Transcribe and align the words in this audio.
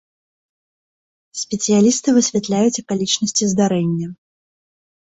Спецыялісты 1.41 2.09
высвятляюць 2.17 2.81
акалічнасці 2.85 3.43
здарэння. 3.55 4.07